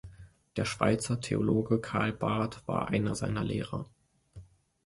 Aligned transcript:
Der 0.55 0.65
Schweizer 0.65 1.21
Theologe 1.21 1.79
Karl 1.79 2.11
Barth 2.11 2.67
war 2.67 2.87
einer 2.87 3.13
seiner 3.13 3.43
Lehrer. 3.43 3.87